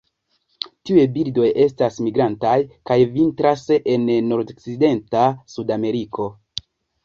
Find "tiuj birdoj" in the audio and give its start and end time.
0.89-1.49